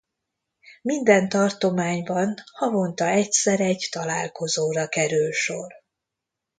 Minden 0.81 1.29
tartományban 1.29 2.33
havonta 2.53 3.05
egyszer 3.07 3.59
egy 3.59 3.87
találkozóra 3.91 4.87
kerül 4.87 5.31
sor. 5.31 5.73